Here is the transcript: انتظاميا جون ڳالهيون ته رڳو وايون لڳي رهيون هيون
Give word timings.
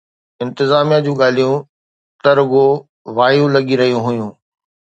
انتظاميا 0.43 0.99
جون 1.05 1.15
ڳالهيون 1.21 1.59
ته 2.23 2.29
رڳو 2.37 2.65
وايون 3.17 3.49
لڳي 3.55 3.75
رهيون 3.81 4.01
هيون 4.07 4.29